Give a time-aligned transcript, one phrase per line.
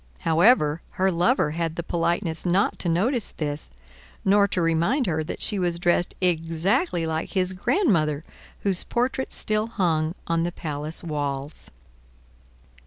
[0.21, 3.69] However, her lover had the politeness not to notice this,
[4.25, 8.23] nor to remind her that she was dressed exactly like his grandmother
[8.61, 11.69] whose portrait still hung on the palace walls.